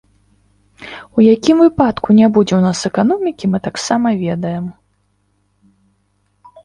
У 1.17 1.25
якім 1.35 1.57
выпадку 1.65 2.07
не 2.19 2.27
будзе 2.37 2.53
ў 2.57 2.61
нас 2.67 2.79
эканомікі, 2.91 3.45
мы 3.55 3.63
таксама 3.71 4.07
ведаем. 4.23 4.67